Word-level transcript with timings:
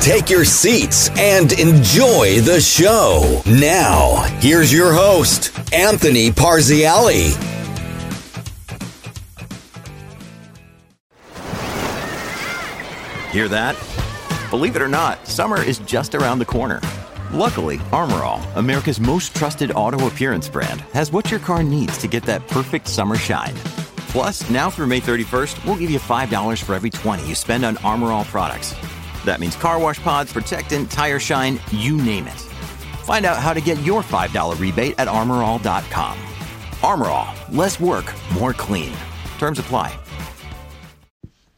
Take 0.00 0.30
your 0.30 0.46
seats 0.46 1.10
and 1.18 1.52
enjoy 1.52 2.40
the 2.40 2.58
show. 2.58 3.42
Now, 3.44 4.22
here's 4.40 4.72
your 4.72 4.94
host, 4.94 5.52
Anthony 5.74 6.30
Parziale. 6.30 7.36
Hear 13.30 13.46
that? 13.48 13.76
Believe 14.48 14.74
it 14.74 14.80
or 14.80 14.88
not, 14.88 15.26
summer 15.28 15.62
is 15.62 15.80
just 15.80 16.14
around 16.14 16.38
the 16.38 16.46
corner. 16.46 16.80
Luckily, 17.30 17.76
Armorall, 17.92 18.42
America's 18.56 19.02
most 19.02 19.36
trusted 19.36 19.70
auto 19.72 20.06
appearance 20.06 20.48
brand, 20.48 20.80
has 20.94 21.12
what 21.12 21.30
your 21.30 21.40
car 21.40 21.62
needs 21.62 21.98
to 21.98 22.08
get 22.08 22.22
that 22.24 22.48
perfect 22.48 22.88
summer 22.88 23.16
shine. 23.16 23.54
Plus, 24.08 24.48
now 24.48 24.70
through 24.70 24.86
May 24.86 25.00
31st, 25.00 25.62
we'll 25.66 25.76
give 25.76 25.90
you 25.90 25.98
$5 26.00 26.62
for 26.62 26.74
every 26.74 26.90
20 26.90 27.28
you 27.28 27.34
spend 27.34 27.66
on 27.66 27.76
Armorall 27.76 28.24
products. 28.24 28.74
That 29.24 29.40
means 29.40 29.56
car 29.56 29.78
wash 29.78 30.00
pods, 30.00 30.32
protectant, 30.32 30.90
tire 30.90 31.18
shine, 31.18 31.60
you 31.72 31.96
name 31.96 32.26
it. 32.26 32.40
Find 33.04 33.26
out 33.26 33.38
how 33.38 33.52
to 33.52 33.60
get 33.60 33.82
your 33.82 34.02
$5 34.02 34.58
rebate 34.60 34.94
at 34.98 35.08
armorall.com. 35.08 36.18
Armor 36.82 37.06
All, 37.08 37.34
less 37.50 37.80
work, 37.80 38.12
more 38.34 38.52
clean. 38.52 38.92
Terms 39.38 39.58
apply. 39.58 39.98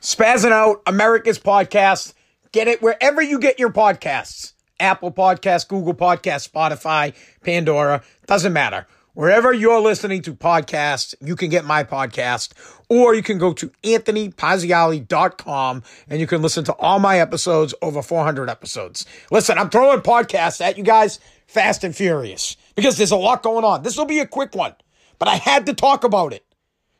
Spazzing 0.00 0.52
Out, 0.52 0.82
America's 0.86 1.38
podcast. 1.38 2.14
Get 2.52 2.68
it 2.68 2.80
wherever 2.82 3.20
you 3.20 3.38
get 3.38 3.58
your 3.58 3.70
podcasts. 3.70 4.54
Apple 4.80 5.12
Podcast, 5.12 5.68
Google 5.68 5.94
Podcast, 5.94 6.48
Spotify, 6.48 7.14
Pandora, 7.44 8.02
doesn't 8.26 8.52
matter. 8.52 8.86
Wherever 9.14 9.52
you're 9.52 9.80
listening 9.80 10.22
to 10.22 10.34
podcasts, 10.34 11.14
you 11.20 11.34
can 11.34 11.50
get 11.50 11.64
my 11.64 11.82
podcast, 11.82 12.52
or 12.88 13.12
you 13.12 13.22
can 13.22 13.38
go 13.38 13.52
to 13.52 13.70
anthonyparziale.com 13.82 15.82
and 16.08 16.20
you 16.20 16.26
can 16.28 16.42
listen 16.42 16.62
to 16.64 16.72
all 16.74 17.00
my 17.00 17.18
episodes, 17.18 17.74
over 17.82 18.02
400 18.02 18.48
episodes. 18.48 19.04
Listen, 19.32 19.58
I'm 19.58 19.68
throwing 19.68 20.00
podcasts 20.00 20.60
at 20.60 20.78
you 20.78 20.84
guys 20.84 21.18
fast 21.48 21.82
and 21.82 21.94
furious 21.94 22.56
because 22.76 22.96
there's 22.96 23.10
a 23.10 23.16
lot 23.16 23.42
going 23.42 23.64
on. 23.64 23.82
This 23.82 23.96
will 23.96 24.04
be 24.04 24.20
a 24.20 24.26
quick 24.26 24.54
one, 24.54 24.74
but 25.18 25.28
I 25.28 25.36
had 25.36 25.66
to 25.66 25.74
talk 25.74 26.04
about 26.04 26.32
it. 26.32 26.44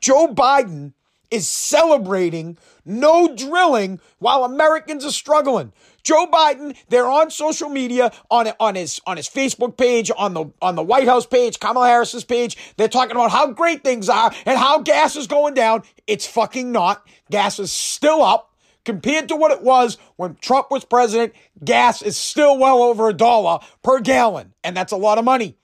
Joe 0.00 0.26
Biden 0.26 0.94
is 1.32 1.48
celebrating 1.48 2.58
no 2.84 3.34
drilling 3.34 4.00
while 4.18 4.44
Americans 4.44 5.04
are 5.04 5.10
struggling. 5.10 5.72
Joe 6.02 6.26
Biden, 6.26 6.76
they're 6.88 7.10
on 7.10 7.30
social 7.30 7.68
media, 7.68 8.12
on 8.30 8.48
on 8.60 8.74
his 8.74 9.00
on 9.06 9.16
his 9.16 9.28
Facebook 9.28 9.76
page, 9.76 10.10
on 10.16 10.34
the 10.34 10.46
on 10.60 10.74
the 10.74 10.82
White 10.82 11.08
House 11.08 11.26
page, 11.26 11.58
Kamala 11.58 11.86
Harris's 11.86 12.24
page. 12.24 12.56
They're 12.76 12.88
talking 12.88 13.12
about 13.12 13.30
how 13.30 13.52
great 13.52 13.82
things 13.82 14.08
are 14.08 14.32
and 14.44 14.58
how 14.58 14.80
gas 14.80 15.16
is 15.16 15.26
going 15.26 15.54
down. 15.54 15.82
It's 16.06 16.26
fucking 16.26 16.70
not. 16.70 17.06
Gas 17.30 17.58
is 17.58 17.72
still 17.72 18.22
up. 18.22 18.50
Compared 18.84 19.28
to 19.28 19.36
what 19.36 19.52
it 19.52 19.62
was 19.62 19.96
when 20.16 20.34
Trump 20.40 20.66
was 20.68 20.84
president, 20.84 21.32
gas 21.64 22.02
is 22.02 22.16
still 22.16 22.58
well 22.58 22.82
over 22.82 23.08
a 23.08 23.12
dollar 23.12 23.60
per 23.84 24.00
gallon. 24.00 24.54
And 24.64 24.76
that's 24.76 24.90
a 24.90 24.96
lot 24.96 25.18
of 25.18 25.24
money. 25.24 25.56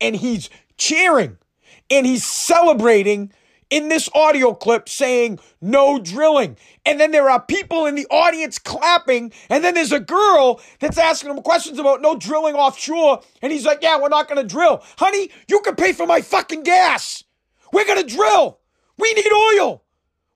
And 0.00 0.16
he's 0.16 0.48
cheering 0.78 1.36
and 1.90 2.06
he's 2.06 2.24
celebrating 2.24 3.32
in 3.74 3.88
this 3.88 4.08
audio 4.14 4.54
clip 4.54 4.88
saying 4.88 5.40
no 5.60 5.98
drilling. 5.98 6.56
And 6.86 7.00
then 7.00 7.10
there 7.10 7.28
are 7.28 7.42
people 7.42 7.86
in 7.86 7.96
the 7.96 8.06
audience 8.06 8.56
clapping. 8.56 9.32
And 9.50 9.64
then 9.64 9.74
there's 9.74 9.90
a 9.90 9.98
girl 9.98 10.60
that's 10.78 10.96
asking 10.96 11.32
him 11.32 11.42
questions 11.42 11.80
about 11.80 12.00
no 12.00 12.14
drilling 12.14 12.54
offshore. 12.54 13.20
And 13.42 13.50
he's 13.50 13.66
like, 13.66 13.80
yeah, 13.82 14.00
we're 14.00 14.10
not 14.10 14.28
going 14.28 14.40
to 14.40 14.46
drill. 14.46 14.80
Honey, 14.96 15.28
you 15.48 15.60
can 15.62 15.74
pay 15.74 15.92
for 15.92 16.06
my 16.06 16.20
fucking 16.20 16.62
gas. 16.62 17.24
We're 17.72 17.84
going 17.84 18.06
to 18.06 18.16
drill. 18.16 18.60
We 18.96 19.12
need 19.12 19.32
oil. 19.58 19.82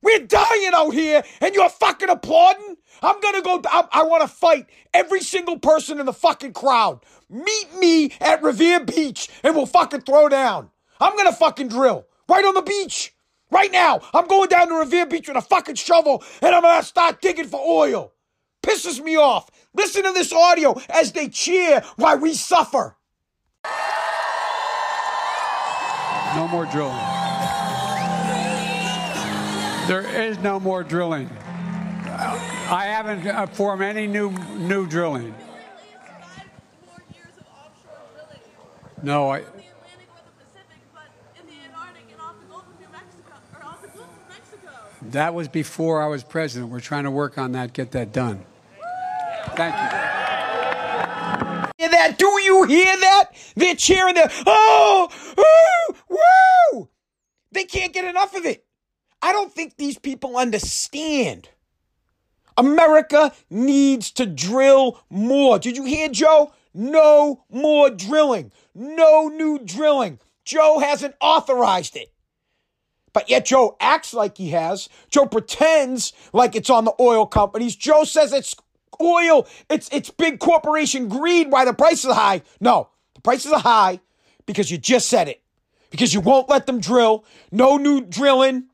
We're 0.03 0.27
dying 0.27 0.73
out 0.75 0.91
here 0.91 1.23
and 1.41 1.55
you're 1.55 1.69
fucking 1.69 2.09
applauding? 2.09 2.77
I'm 3.03 3.21
gonna 3.21 3.43
go, 3.43 3.61
I, 3.67 3.85
I 3.91 4.03
wanna 4.05 4.29
fight 4.29 4.67
every 4.95 5.21
single 5.21 5.59
person 5.59 5.99
in 5.99 6.07
the 6.07 6.13
fucking 6.13 6.53
crowd. 6.53 7.01
Meet 7.29 7.79
me 7.81 8.13
at 8.21 8.43
Revere 8.43 8.85
Beach 8.85 9.29
and 9.43 9.57
we'll 9.57 9.67
fucking 9.67 10.03
throw 10.03 10.29
down. 10.29 10.71
I'm 11.01 11.17
gonna 11.17 11.33
fucking 11.33 11.69
drill 11.69 12.07
right 12.29 12.45
on 12.45 12.55
the 12.55 12.63
beach. 12.63 13.13
Right 13.51 13.73
now, 13.73 14.01
I'm 14.13 14.27
going 14.27 14.49
down 14.49 14.69
to 14.69 14.75
Revere 14.75 15.07
Beach 15.07 15.29
with 15.29 15.37
a 15.37 15.43
fucking 15.43 15.77
shovel 15.77 16.23
and 16.43 16.55
I'm 16.55 16.63
gonna 16.63 16.83
start 16.83 17.21
digging 17.21 17.47
for 17.47 17.61
oil. 17.61 18.13
Pisses 18.63 19.03
me 19.03 19.17
off. 19.17 19.49
Listen 19.75 20.03
to 20.03 20.13
this 20.13 20.33
audio 20.33 20.79
as 20.89 21.13
they 21.13 21.29
cheer 21.29 21.83
while 21.97 22.19
we 22.19 22.35
suffer. 22.35 22.97
No 26.35 26.47
more 26.49 26.67
drilling. 26.67 26.97
There 29.89 30.07
is 30.23 30.39
no 30.41 30.61
more 30.61 30.83
drilling. 30.85 31.31
I 32.71 32.85
haven't 32.87 33.27
uh, 33.27 33.47
formed 33.47 33.83
any 33.83 34.07
new 34.07 34.31
new 34.59 34.87
drilling. 34.87 35.35
No, 39.03 39.31
I. 39.31 39.45
That 45.13 45.33
was 45.33 45.49
before 45.49 46.03
I 46.03 46.07
was 46.07 46.23
president. 46.23 46.71
We're 46.71 46.81
trying 46.81 47.05
to 47.05 47.11
work 47.11 47.39
on 47.39 47.53
that, 47.53 47.73
get 47.73 47.93
that 47.93 48.13
done. 48.13 48.45
Thank 49.57 49.75
you. 49.75 49.99
Hear 51.79 51.91
that? 51.91 52.17
Do 52.19 52.27
you 52.27 52.65
hear 52.65 52.97
that? 52.97 53.31
They're 53.57 53.75
cheering 53.75 54.15
the 54.15 54.31
oh, 54.47 55.09
woo, 55.39 56.19
woo. 56.75 56.89
They 57.53 57.65
can't 57.65 57.95
get 57.95 58.05
enough 58.05 58.35
of 58.35 58.45
it. 58.45 58.67
I 59.23 59.33
don't 59.33 59.53
think 59.53 59.77
these 59.77 59.99
people 59.99 60.37
understand. 60.37 61.49
America 62.59 63.33
needs 63.49 64.11
to 64.13 64.27
drill 64.27 65.01
more. 65.09 65.59
Did 65.59 65.77
you 65.77 65.85
hear 65.85 66.09
Joe? 66.09 66.53
No 66.75 67.45
more 67.51 67.89
drilling. 67.89 68.53
No 68.75 69.29
new 69.29 69.59
drilling. 69.59 70.19
Joe 70.45 70.81
hasn't 70.81 71.15
authorized 71.21 71.97
it. 71.97 72.13
But 73.13 73.29
yet 73.31 73.47
Joe 73.47 73.77
acts 73.81 74.15
like 74.15 74.37
he 74.37 74.51
has. 74.51 74.89
Joe 75.11 75.27
pretends 75.27 76.13
like 76.33 76.55
it's 76.55 76.71
on 76.71 76.85
the 76.85 76.95
oil 77.01 77.27
companies. 77.27 77.77
Joe 77.77 78.05
says 78.05 78.33
it's 78.33 78.55
oil. 79.01 79.47
It's 79.69 79.89
it's 79.93 80.11
big 80.11 80.39
corporation 80.39 81.09
greed 81.09 81.51
why 81.51 81.65
the 81.65 81.75
prices 81.75 82.07
are 82.07 82.15
high. 82.15 82.43
No, 82.61 82.89
the 83.15 83.21
prices 83.21 83.53
are 83.53 83.61
high 83.61 84.01
because 84.47 84.71
you 84.71 84.79
just 84.79 85.09
said 85.09 85.29
it. 85.29 85.43
Because 85.91 86.13
you 86.13 86.21
won't 86.21 86.49
let 86.49 86.67
them 86.67 86.81
drill. 86.81 87.25
No 87.51 87.77
new 87.77 88.03
drilling. 88.03 88.65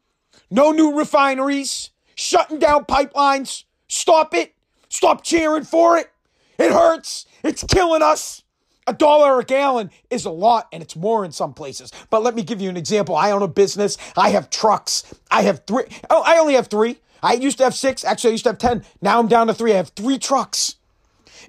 No 0.50 0.72
new 0.72 0.96
refineries. 0.96 1.90
Shutting 2.16 2.58
down 2.58 2.84
pipelines. 2.84 3.64
Stop 3.88 4.34
it. 4.34 4.54
Stop 4.88 5.24
cheering 5.24 5.64
for 5.64 5.96
it. 5.96 6.10
It 6.58 6.72
hurts. 6.72 7.26
It's 7.42 7.64
killing 7.64 8.02
us. 8.02 8.43
A 8.86 8.92
dollar 8.92 9.40
a 9.40 9.44
gallon 9.44 9.90
is 10.10 10.26
a 10.26 10.30
lot 10.30 10.68
and 10.72 10.82
it's 10.82 10.94
more 10.94 11.24
in 11.24 11.32
some 11.32 11.54
places. 11.54 11.90
But 12.10 12.22
let 12.22 12.34
me 12.34 12.42
give 12.42 12.60
you 12.60 12.68
an 12.68 12.76
example. 12.76 13.16
I 13.16 13.30
own 13.30 13.42
a 13.42 13.48
business. 13.48 13.96
I 14.16 14.30
have 14.30 14.50
trucks. 14.50 15.14
I 15.30 15.42
have 15.42 15.62
three. 15.66 15.84
Oh, 16.10 16.22
I 16.26 16.38
only 16.38 16.54
have 16.54 16.66
three. 16.66 16.98
I 17.22 17.32
used 17.32 17.56
to 17.58 17.64
have 17.64 17.74
six. 17.74 18.04
Actually, 18.04 18.30
I 18.30 18.32
used 18.32 18.44
to 18.44 18.50
have 18.50 18.58
10. 18.58 18.84
Now 19.00 19.18
I'm 19.18 19.28
down 19.28 19.46
to 19.46 19.54
three. 19.54 19.72
I 19.72 19.76
have 19.76 19.88
three 19.90 20.18
trucks. 20.18 20.76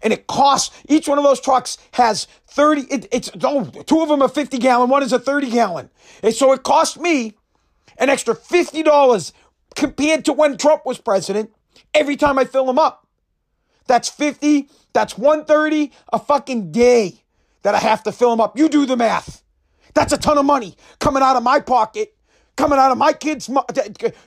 And 0.01 0.13
it 0.13 0.27
costs, 0.27 0.75
each 0.87 1.07
one 1.07 1.17
of 1.17 1.23
those 1.23 1.41
trucks 1.41 1.77
has 1.93 2.27
30, 2.47 2.81
it, 2.81 3.07
it's, 3.11 3.31
oh, 3.43 3.65
two 3.85 4.01
of 4.01 4.09
them 4.09 4.21
are 4.21 4.29
50 4.29 4.57
gallon, 4.57 4.89
one 4.89 5.03
is 5.03 5.13
a 5.13 5.19
30 5.19 5.49
gallon. 5.51 5.89
And 6.21 6.33
so 6.33 6.51
it 6.51 6.63
cost 6.63 6.99
me 6.99 7.33
an 7.97 8.09
extra 8.09 8.35
$50 8.35 9.31
compared 9.75 10.25
to 10.25 10.33
when 10.33 10.57
Trump 10.57 10.85
was 10.85 10.97
president 10.97 11.51
every 11.93 12.15
time 12.15 12.37
I 12.37 12.45
fill 12.45 12.65
them 12.65 12.79
up. 12.79 13.07
That's 13.87 14.09
50, 14.09 14.69
that's 14.93 15.17
130 15.17 15.91
a 16.11 16.19
fucking 16.19 16.71
day 16.71 17.21
that 17.65 17.73
I 17.73 17.79
have 17.79 18.03
to 18.03 18.11
fill 18.11 18.29
them 18.29 18.39
up. 18.39 18.59
You 18.59 18.69
do 18.69 18.85
the 18.85 18.95
math. 18.95 19.41
That's 19.95 20.13
a 20.13 20.19
ton 20.19 20.37
of 20.37 20.45
money 20.45 20.75
coming 20.99 21.23
out 21.23 21.35
of 21.35 21.41
my 21.41 21.59
pocket, 21.59 22.15
coming 22.55 22.77
out 22.77 22.91
of 22.91 22.97
my 22.99 23.11
kids' 23.11 23.49
mo- 23.49 23.65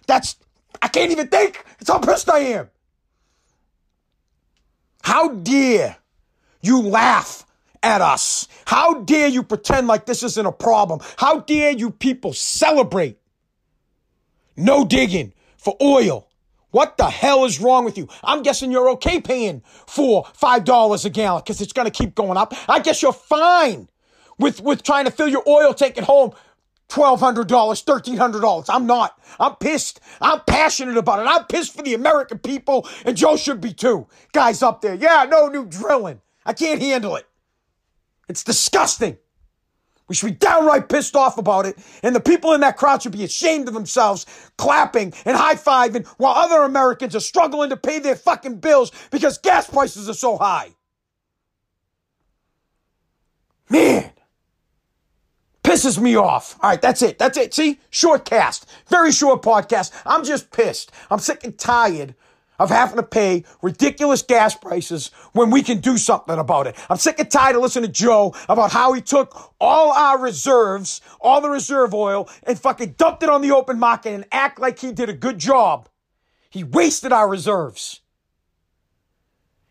That's, 0.08 0.34
I 0.82 0.88
can't 0.88 1.12
even 1.12 1.28
think. 1.28 1.64
It's 1.78 1.88
how 1.88 2.00
pissed 2.00 2.28
I 2.28 2.40
am. 2.40 2.68
How 5.04 5.28
dare 5.28 5.98
you 6.62 6.82
laugh 6.82 7.46
at 7.80 8.00
us? 8.00 8.48
How 8.66 9.02
dare 9.02 9.28
you 9.28 9.44
pretend 9.44 9.86
like 9.86 10.04
this 10.04 10.24
isn't 10.24 10.44
a 10.46 10.50
problem? 10.50 10.98
How 11.16 11.38
dare 11.38 11.70
you 11.70 11.92
people 11.92 12.32
celebrate 12.32 13.20
no 14.56 14.84
digging 14.84 15.32
for 15.58 15.76
oil 15.80 16.27
What 16.70 16.98
the 16.98 17.08
hell 17.08 17.44
is 17.44 17.60
wrong 17.60 17.84
with 17.84 17.96
you? 17.96 18.08
I'm 18.22 18.42
guessing 18.42 18.70
you're 18.70 18.90
okay 18.90 19.20
paying 19.20 19.62
for 19.86 20.26
five 20.34 20.64
dollars 20.64 21.04
a 21.04 21.10
gallon 21.10 21.42
because 21.44 21.60
it's 21.60 21.72
gonna 21.72 21.90
keep 21.90 22.14
going 22.14 22.36
up. 22.36 22.52
I 22.68 22.80
guess 22.80 23.00
you're 23.02 23.12
fine 23.12 23.88
with 24.38 24.60
with 24.60 24.82
trying 24.82 25.06
to 25.06 25.10
fill 25.10 25.28
your 25.28 25.44
oil 25.48 25.72
tank 25.74 25.98
at 25.98 26.04
home. 26.04 26.32
$1,200, 26.88 27.46
$1,300. 27.46 28.64
I'm 28.70 28.86
not. 28.86 29.20
I'm 29.38 29.56
pissed. 29.56 30.00
I'm 30.22 30.40
passionate 30.46 30.96
about 30.96 31.20
it. 31.20 31.28
I'm 31.28 31.44
pissed 31.44 31.76
for 31.76 31.82
the 31.82 31.92
American 31.92 32.38
people, 32.38 32.88
and 33.04 33.14
Joe 33.14 33.36
should 33.36 33.60
be 33.60 33.74
too. 33.74 34.06
Guys 34.32 34.62
up 34.62 34.80
there, 34.80 34.94
yeah, 34.94 35.26
no 35.28 35.48
new 35.48 35.66
drilling. 35.66 36.22
I 36.46 36.54
can't 36.54 36.80
handle 36.80 37.16
it. 37.16 37.26
It's 38.26 38.42
disgusting. 38.42 39.18
We 40.08 40.14
should 40.14 40.26
be 40.26 40.32
downright 40.32 40.88
pissed 40.88 41.14
off 41.14 41.36
about 41.36 41.66
it, 41.66 41.78
and 42.02 42.16
the 42.16 42.20
people 42.20 42.54
in 42.54 42.62
that 42.62 42.78
crowd 42.78 43.02
should 43.02 43.12
be 43.12 43.24
ashamed 43.24 43.68
of 43.68 43.74
themselves, 43.74 44.24
clapping 44.56 45.12
and 45.26 45.36
high 45.36 45.54
fiving 45.54 46.06
while 46.16 46.34
other 46.34 46.62
Americans 46.62 47.14
are 47.14 47.20
struggling 47.20 47.68
to 47.70 47.76
pay 47.76 47.98
their 47.98 48.16
fucking 48.16 48.56
bills 48.56 48.90
because 49.10 49.36
gas 49.38 49.68
prices 49.68 50.08
are 50.08 50.14
so 50.14 50.38
high. 50.38 50.70
Man, 53.68 54.10
pisses 55.62 56.00
me 56.00 56.16
off. 56.16 56.56
All 56.62 56.70
right, 56.70 56.80
that's 56.80 57.02
it. 57.02 57.18
That's 57.18 57.36
it. 57.36 57.52
See, 57.52 57.78
short 57.90 58.24
cast, 58.24 58.66
very 58.88 59.12
short 59.12 59.42
podcast. 59.42 59.92
I'm 60.06 60.24
just 60.24 60.50
pissed. 60.50 60.90
I'm 61.10 61.18
sick 61.18 61.44
and 61.44 61.56
tired 61.58 62.14
of 62.58 62.70
having 62.70 62.96
to 62.96 63.02
pay 63.02 63.44
ridiculous 63.62 64.22
gas 64.22 64.54
prices 64.54 65.10
when 65.32 65.50
we 65.50 65.62
can 65.62 65.80
do 65.80 65.96
something 65.96 66.38
about 66.38 66.66
it. 66.66 66.76
I'm 66.90 66.96
sick 66.96 67.18
and 67.18 67.30
tired 67.30 67.56
of 67.56 67.62
listening 67.62 67.86
to 67.86 67.92
Joe 67.92 68.34
about 68.48 68.72
how 68.72 68.92
he 68.92 69.00
took 69.00 69.54
all 69.60 69.92
our 69.92 70.18
reserves, 70.18 71.00
all 71.20 71.40
the 71.40 71.50
reserve 71.50 71.94
oil, 71.94 72.28
and 72.44 72.58
fucking 72.58 72.94
dumped 72.98 73.22
it 73.22 73.28
on 73.28 73.42
the 73.42 73.52
open 73.52 73.78
market 73.78 74.14
and 74.14 74.26
act 74.32 74.58
like 74.58 74.78
he 74.78 74.92
did 74.92 75.08
a 75.08 75.14
good 75.14 75.38
job. 75.38 75.88
He 76.50 76.64
wasted 76.64 77.12
our 77.12 77.28
reserves. 77.28 78.00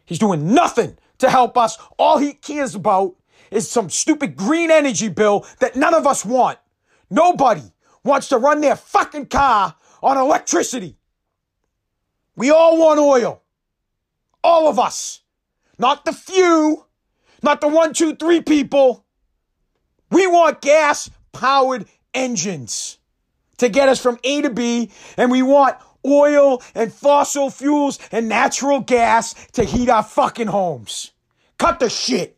He's 0.05 0.19
doing 0.19 0.53
nothing 0.53 0.97
to 1.17 1.29
help 1.29 1.57
us. 1.57 1.77
All 1.97 2.17
he 2.17 2.33
cares 2.33 2.75
about 2.75 3.15
is 3.51 3.69
some 3.69 3.89
stupid 3.89 4.35
green 4.35 4.71
energy 4.71 5.09
bill 5.09 5.45
that 5.59 5.75
none 5.75 5.93
of 5.93 6.07
us 6.07 6.23
want. 6.23 6.59
Nobody 7.09 7.63
wants 8.03 8.29
to 8.29 8.37
run 8.37 8.61
their 8.61 8.75
fucking 8.75 9.27
car 9.27 9.75
on 10.01 10.17
electricity. 10.17 10.97
We 12.37 12.51
all 12.51 12.77
want 12.77 12.99
oil. 12.99 13.41
All 14.43 14.69
of 14.69 14.79
us. 14.79 15.21
Not 15.77 16.05
the 16.05 16.13
few, 16.13 16.85
not 17.43 17.59
the 17.59 17.67
one, 17.67 17.93
two, 17.93 18.15
three 18.15 18.41
people. 18.41 19.05
We 20.09 20.25
want 20.27 20.61
gas 20.61 21.09
powered 21.33 21.87
engines 22.13 22.99
to 23.57 23.69
get 23.69 23.89
us 23.89 23.99
from 23.99 24.19
A 24.23 24.41
to 24.43 24.49
B, 24.49 24.91
and 25.17 25.31
we 25.31 25.41
want 25.41 25.77
oil 26.05 26.61
and 26.73 26.93
fossil 26.93 27.49
fuels 27.49 27.99
and 28.11 28.29
natural 28.29 28.79
gas 28.79 29.33
to 29.53 29.63
heat 29.63 29.89
our 29.89 30.03
fucking 30.03 30.47
homes. 30.47 31.11
Cut 31.57 31.79
the 31.79 31.89
shit. 31.89 32.36